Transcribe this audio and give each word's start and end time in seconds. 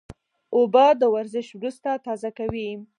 اوبه 0.55 0.85
د 1.01 1.03
ورزش 1.15 1.47
وروسته 1.53 1.89
تازه 2.05 2.29
کوي 2.37 2.69